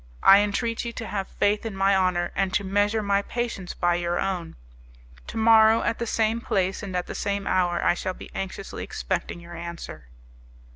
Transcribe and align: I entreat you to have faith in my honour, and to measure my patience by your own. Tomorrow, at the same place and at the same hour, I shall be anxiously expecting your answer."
I 0.23 0.39
entreat 0.39 0.83
you 0.83 0.91
to 0.93 1.05
have 1.05 1.27
faith 1.27 1.63
in 1.63 1.75
my 1.77 1.95
honour, 1.95 2.31
and 2.35 2.51
to 2.55 2.63
measure 2.63 3.03
my 3.03 3.21
patience 3.21 3.75
by 3.75 3.93
your 3.97 4.19
own. 4.19 4.55
Tomorrow, 5.27 5.83
at 5.83 5.99
the 5.99 6.07
same 6.07 6.41
place 6.41 6.81
and 6.81 6.95
at 6.95 7.05
the 7.05 7.13
same 7.13 7.45
hour, 7.45 7.83
I 7.85 7.93
shall 7.93 8.15
be 8.15 8.31
anxiously 8.33 8.83
expecting 8.83 9.39
your 9.39 9.53
answer." 9.55 10.07